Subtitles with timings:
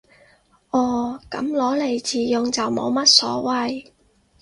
[0.71, 3.91] 哦，噉攞嚟自用就冇乜所謂